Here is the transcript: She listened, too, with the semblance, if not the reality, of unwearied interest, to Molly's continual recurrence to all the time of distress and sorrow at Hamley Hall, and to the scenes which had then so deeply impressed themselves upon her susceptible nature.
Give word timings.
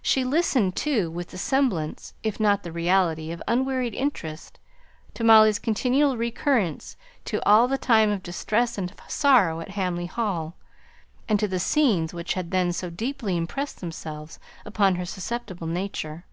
She 0.00 0.22
listened, 0.22 0.76
too, 0.76 1.10
with 1.10 1.30
the 1.30 1.36
semblance, 1.36 2.14
if 2.22 2.38
not 2.38 2.62
the 2.62 2.70
reality, 2.70 3.32
of 3.32 3.42
unwearied 3.48 3.92
interest, 3.92 4.60
to 5.14 5.24
Molly's 5.24 5.58
continual 5.58 6.16
recurrence 6.16 6.96
to 7.24 7.44
all 7.44 7.66
the 7.66 7.76
time 7.76 8.08
of 8.10 8.22
distress 8.22 8.78
and 8.78 8.94
sorrow 9.08 9.58
at 9.58 9.70
Hamley 9.70 10.06
Hall, 10.06 10.54
and 11.28 11.40
to 11.40 11.48
the 11.48 11.58
scenes 11.58 12.14
which 12.14 12.34
had 12.34 12.52
then 12.52 12.72
so 12.72 12.88
deeply 12.88 13.36
impressed 13.36 13.80
themselves 13.80 14.38
upon 14.64 14.94
her 14.94 15.04
susceptible 15.04 15.66
nature. 15.66 16.24